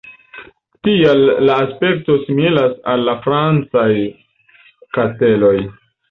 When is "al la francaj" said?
2.93-3.83